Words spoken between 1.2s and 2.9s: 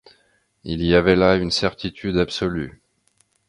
une certitude absolue.